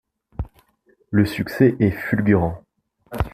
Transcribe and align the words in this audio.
Le 1.11 1.25
succès 1.27 1.75
est 1.79 1.91
fulgurant... 1.91 2.63